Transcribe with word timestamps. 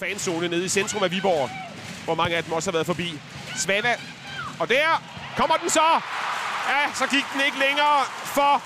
fanzone 0.00 0.48
nede 0.48 0.64
i 0.64 0.68
centrum 0.68 1.02
af 1.02 1.10
Viborg, 1.10 1.50
hvor 2.04 2.14
mange 2.14 2.36
af 2.36 2.44
dem 2.44 2.52
også 2.52 2.70
har 2.70 2.72
været 2.72 2.86
forbi. 2.86 3.20
Svava, 3.56 3.94
og 4.60 4.68
der 4.68 5.02
kommer 5.36 5.56
den 5.56 5.70
så. 5.70 5.88
Ja, 6.68 6.82
så 6.94 7.06
gik 7.06 7.24
den 7.32 7.40
ikke 7.46 7.58
længere 7.58 7.98
for 8.24 8.62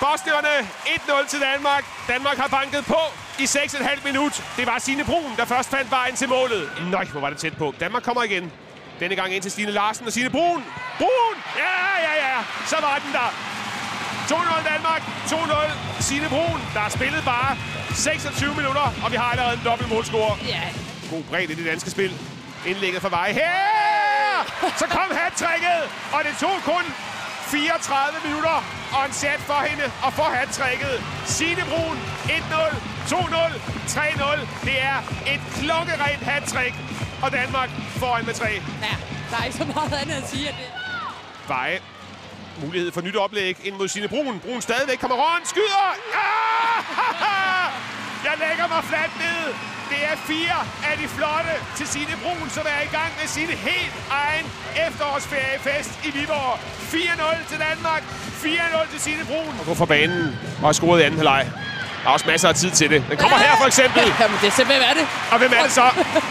Bosnierne 0.00 0.68
1-0 0.84 1.28
til 1.28 1.40
Danmark. 1.40 1.84
Danmark 2.08 2.36
har 2.36 2.48
banket 2.48 2.84
på 2.86 3.00
i 3.38 3.44
6,5 3.44 4.04
minut. 4.04 4.44
Det 4.56 4.66
var 4.66 4.78
Signe 4.78 5.04
Brun, 5.04 5.32
der 5.36 5.44
først 5.44 5.70
fandt 5.70 5.90
vejen 5.90 6.16
til 6.16 6.28
målet. 6.28 6.70
Nøj, 6.90 7.04
hvor 7.04 7.20
var 7.20 7.30
det 7.30 7.38
tæt 7.38 7.56
på. 7.56 7.74
Danmark 7.80 8.02
kommer 8.02 8.22
igen. 8.22 8.52
Denne 9.00 9.16
gang 9.16 9.34
ind 9.34 9.42
til 9.42 9.50
Stine 9.50 9.70
Larsen 9.70 10.06
og 10.06 10.12
Signe 10.12 10.30
Brun. 10.30 10.64
Brun! 10.98 11.36
Ja, 11.56 11.74
ja, 12.06 12.28
ja. 12.28 12.38
Så 12.66 12.76
var 12.80 12.98
den 13.04 13.12
der. 13.12 13.28
2-0 14.30 14.72
Danmark. 14.72 15.02
2-0 15.26 16.02
Signe 16.02 16.28
Brun. 16.28 16.60
Der 16.74 16.80
er 16.80 16.88
spillet 16.88 17.22
bare 17.24 17.56
26 17.94 18.54
minutter, 18.54 18.86
og 19.04 19.12
vi 19.12 19.16
har 19.16 19.30
allerede 19.32 19.54
en 19.54 19.64
dobbelt 19.64 19.88
målscore. 19.90 20.36
Ja, 20.46 20.62
God 21.10 21.22
bredde 21.22 21.52
i 21.52 21.56
det 21.56 21.66
danske 21.66 21.90
spil. 21.90 22.12
Indlægget 22.66 23.02
fra 23.02 23.08
vej 23.08 23.32
her! 23.32 23.56
Så 24.78 24.86
kom 24.96 25.08
hat-tricket, 25.20 25.80
og 26.12 26.20
det 26.26 26.34
tog 26.40 26.56
kun 26.64 26.84
34 27.46 28.28
minutter 28.28 28.56
og 28.96 29.06
en 29.06 29.12
sat 29.12 29.40
for 29.40 29.60
hende 29.68 29.84
og 30.02 30.12
for 30.12 30.28
hat-tricket. 30.36 31.02
Signe 31.24 31.64
Brun 31.70 31.96
1-0, 32.26 32.34
2-0, 33.08 33.16
3-0. 33.88 34.40
Det 34.64 34.82
er 34.82 34.98
et 35.34 35.40
klokkerent 35.60 36.22
hat-trick, 36.30 36.74
og 37.22 37.32
Danmark 37.32 37.70
foran 38.00 38.26
med 38.26 38.34
3. 38.34 38.46
ja, 38.46 38.60
der 39.30 39.36
er 39.40 39.44
ikke 39.44 39.56
så 39.56 39.64
meget 39.74 39.92
andet 39.92 40.14
at 40.22 40.28
sige, 40.30 40.48
at 40.48 40.54
det... 40.54 40.66
Veje. 41.48 41.78
Mulighed 42.64 42.92
for 42.92 43.00
nyt 43.00 43.16
oplæg 43.16 43.56
ind 43.64 43.74
mod 43.80 43.88
Signe 43.88 44.08
Brun. 44.08 44.40
Brun 44.44 44.60
stadigvæk 44.60 44.98
kommer 44.98 45.16
rundt. 45.16 45.48
Skyder! 45.48 45.86
Ah! 46.14 47.68
Jeg 48.24 48.34
lægger 48.44 48.66
mig 48.74 48.82
fladt 48.90 49.14
ned. 49.24 49.44
Det 49.92 50.00
er 50.10 50.16
fire 50.32 50.58
af 50.90 50.94
de 51.00 51.06
flotte 51.16 51.54
til 51.78 51.86
Signe 51.92 52.16
Brun, 52.22 52.48
som 52.56 52.64
er 52.74 52.80
i 52.88 52.90
gang 52.98 53.10
med 53.20 53.28
sin 53.36 53.48
helt 53.68 53.96
egen 54.22 54.46
efterårsferiefest 54.86 55.90
i 56.06 56.10
Viborg. 56.16 56.58
4-0 56.92 57.48
til 57.50 57.58
Danmark. 57.68 58.02
4-0 58.42 58.90
til 58.92 59.00
Signe 59.00 59.24
Brun. 59.24 59.54
Og 59.60 59.66
gå 59.66 59.74
fra 59.74 59.84
banen 59.84 60.38
og 60.60 60.66
har 60.68 60.72
scoret 60.72 61.00
i 61.00 61.02
anden 61.02 61.18
halvleg. 61.18 61.44
Der 62.02 62.08
er 62.10 62.14
også 62.14 62.26
masser 62.26 62.48
af 62.48 62.54
tid 62.54 62.70
til 62.70 62.90
det. 62.90 63.04
Den 63.10 63.16
kommer 63.16 63.38
her 63.38 63.56
for 63.60 63.66
eksempel. 63.66 64.02
Jamen, 64.20 64.36
det 64.42 64.48
er 64.60 64.64
hvad 64.64 64.76
er 64.90 64.94
det? 65.00 65.06
Og 65.32 65.38
hvem 65.38 65.52
er 65.58 65.62
det 65.62 65.72
så? 65.72 65.86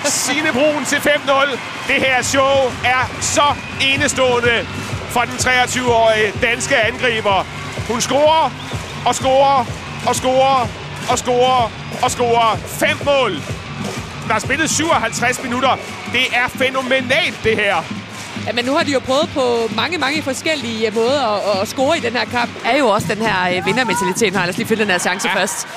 Signe 0.06 0.52
Brun 0.58 0.86
til 0.86 0.96
5-0. 0.96 1.60
Det 1.88 1.98
her 2.06 2.22
show 2.22 2.56
er 2.86 3.02
så 3.22 3.48
enestående 3.82 4.68
for 5.16 5.22
den 5.22 5.40
23-årige 5.48 6.34
danske 6.42 6.76
angriber. 6.78 7.46
Hun 7.90 8.02
scorer 8.02 8.52
og 9.06 9.16
scorer 9.16 9.66
og 10.08 10.16
scorer 10.16 10.68
og 11.12 11.18
scorer 11.20 11.72
og 12.04 12.12
scorer. 12.12 12.58
Fem 12.58 12.98
mål. 13.06 13.32
Der 14.28 14.36
er 14.36 14.40
spillet 14.40 14.70
57 14.70 15.44
minutter. 15.44 15.74
Det 16.12 16.26
er 16.34 16.48
fænomenalt, 16.48 17.40
det 17.44 17.56
her. 17.56 17.76
Ja, 18.48 18.52
men 18.54 18.66
nu 18.66 18.74
har 18.76 18.84
de 18.84 18.92
jo 18.92 19.00
prøvet 19.00 19.30
på 19.34 19.70
mange, 19.76 19.98
mange 19.98 20.22
forskellige 20.22 20.88
øh, 20.88 20.96
måder 20.96 21.24
at, 21.36 21.62
at 21.62 21.68
score 21.68 21.98
i 21.98 22.00
den 22.00 22.14
her 22.14 22.26
kamp. 22.26 22.52
Er 22.66 22.78
jo 22.78 22.88
også 22.88 23.08
den 23.14 23.22
her 23.26 23.58
øh, 23.58 23.66
vindermentalitet. 23.66 24.36
Har 24.36 24.46
lad 24.46 24.50
os 24.50 24.58
lige 24.58 24.68
finde 24.68 24.84
den 24.84 24.92
her 24.92 25.00
chance 25.00 25.28
ja. 25.28 25.36
først. 25.36 25.68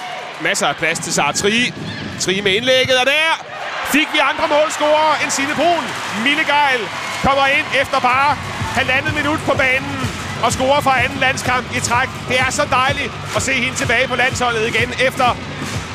Masser 0.43 0.67
af 0.67 0.77
plads 0.77 0.99
til 0.99 1.13
Sara 1.13 1.33
Tri. 1.33 1.73
Tri 2.21 2.41
med 2.41 2.53
indlægget, 2.53 2.97
og 3.01 3.07
der 3.07 3.27
fik 3.85 4.09
vi 4.13 4.19
andre 4.31 4.47
målscorer 4.57 5.23
end 5.23 5.31
Signe 5.31 5.55
Brun. 5.55 5.85
Mille 6.25 6.45
Geil 6.53 6.83
kommer 7.23 7.47
ind 7.47 7.67
efter 7.83 8.01
bare 8.01 8.37
halvandet 8.79 9.15
minut 9.15 9.41
på 9.49 9.55
banen 9.65 9.95
og 10.45 10.53
scorer 10.53 10.81
fra 10.81 10.95
anden 11.05 11.19
landskamp 11.19 11.67
i 11.77 11.81
træk. 11.81 12.09
Det 12.29 12.41
er 12.41 12.51
så 12.51 12.65
dejligt 12.71 13.13
at 13.37 13.43
se 13.43 13.53
hende 13.53 13.77
tilbage 13.77 14.09
på 14.09 14.17
landsholdet 14.17 14.63
igen 14.73 14.89
efter 15.09 15.29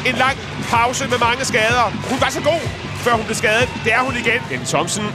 en 0.06 0.16
lang 0.16 0.38
pause 0.70 1.08
med 1.08 1.18
mange 1.18 1.46
skader. 1.46 1.86
Hun 2.10 2.22
var 2.22 2.30
så 2.30 2.42
god, 2.42 2.62
før 3.04 3.12
hun 3.12 3.26
blev 3.26 3.36
skadet. 3.36 3.70
Det 3.84 3.94
er 3.94 4.00
hun 4.00 4.16
igen. 4.24 4.42
Ellen 4.52 4.68
Thomsen. 4.68 5.06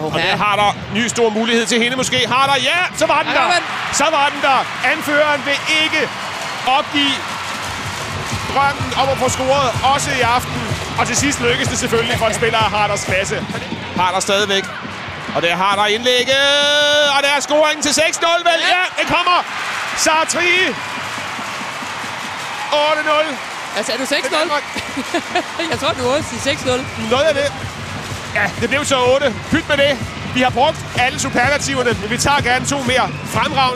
Og 0.00 0.06
Oha. 0.06 0.18
der 0.18 0.36
har 0.36 0.56
der 0.62 0.70
ny 0.98 1.06
stor 1.06 1.28
mulighed 1.30 1.66
til 1.66 1.82
hende 1.82 1.96
måske. 1.96 2.18
Har 2.28 2.46
der? 2.50 2.56
Ja, 2.70 2.80
så 2.96 3.06
var 3.06 3.22
den 3.22 3.32
Der 3.32 3.44
den. 3.54 3.62
Så 3.92 4.06
var 4.10 4.26
den 4.34 4.40
der. 4.42 4.58
Anføreren 4.92 5.40
vil 5.44 5.58
ikke 5.82 6.08
opgive 6.78 7.14
drømmen 8.54 8.88
om 9.02 9.08
at 9.08 9.18
få 9.18 9.28
scoret 9.28 9.70
også 9.94 10.10
i 10.20 10.20
aften. 10.20 10.60
Og 10.98 11.06
til 11.06 11.16
sidst 11.16 11.40
lykkes 11.40 11.68
det 11.68 11.78
selvfølgelig 11.78 12.18
for 12.18 12.26
en 12.26 12.34
spiller 12.34 12.58
af 12.58 12.70
Harders 12.70 13.04
klasse. 13.04 13.36
Harder 13.96 14.20
stadigvæk. 14.20 14.64
Og 15.36 15.42
der 15.42 15.56
har 15.56 15.76
der 15.76 15.86
indlægget. 15.86 16.93
Og 17.14 17.22
der 17.22 17.30
er 17.36 17.40
scoringen 17.40 17.82
til 17.82 17.90
6-0, 17.90 18.48
vel? 18.50 18.60
Ja, 18.74 18.82
det 18.98 19.06
kommer. 19.14 19.38
Sartri. 19.96 20.50
8-0. 22.72 23.34
Altså, 23.76 23.92
er 23.92 23.96
du 23.96 24.06
til 24.06 24.14
6-0? 24.14 24.38
Danmark. 24.38 24.62
Jeg 25.70 25.78
tror, 25.80 25.88
du 25.88 26.08
også 26.08 26.28
siger 26.42 26.56
6-0. 26.56 27.10
Noget 27.10 27.24
af 27.24 27.34
det. 27.34 27.52
Ja, 28.34 28.50
det 28.60 28.68
blev 28.68 28.84
så 28.84 28.96
8. 29.14 29.34
Pyt 29.50 29.68
med 29.68 29.76
det. 29.76 29.98
Vi 30.34 30.40
har 30.40 30.50
brugt 30.50 30.78
alle 30.98 31.20
superlativerne, 31.20 31.90
men 32.00 32.10
vi 32.10 32.18
tager 32.18 32.40
gerne 32.40 32.66
to 32.66 32.78
mere 32.82 33.10
fremragende. 33.26 33.72